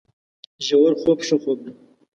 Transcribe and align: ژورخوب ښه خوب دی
ژورخوب 0.65 1.19
ښه 1.27 1.35
خوب 1.41 1.59
دی 1.65 1.73